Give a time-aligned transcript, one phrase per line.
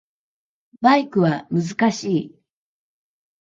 [0.81, 2.35] バイクは難しい